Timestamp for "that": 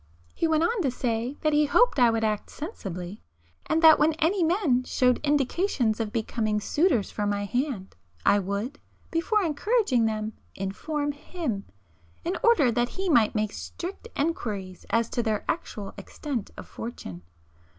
1.41-1.53, 3.83-3.99, 12.71-12.89